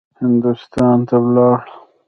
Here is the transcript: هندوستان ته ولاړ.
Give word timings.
هندوستان 0.21 0.97
ته 1.07 1.15
ولاړ. 1.23 1.59